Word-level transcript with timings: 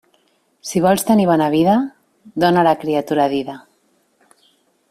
Si 0.69 0.81
vols 0.85 1.05
tenir 1.09 1.27
bona 1.31 1.51
vida, 1.57 1.75
dóna 2.45 2.65
la 2.71 2.75
criatura 2.85 3.29
a 3.31 3.31
dida. 3.37 3.59